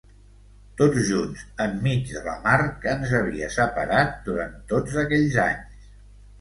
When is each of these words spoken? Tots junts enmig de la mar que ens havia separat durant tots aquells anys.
Tots 0.79 1.03
junts 1.09 1.43
enmig 1.65 2.09
de 2.15 2.23
la 2.29 2.33
mar 2.49 2.57
que 2.87 2.91
ens 2.95 3.15
havia 3.21 3.53
separat 3.59 4.19
durant 4.33 4.59
tots 4.75 5.01
aquells 5.07 5.41
anys. 5.49 5.89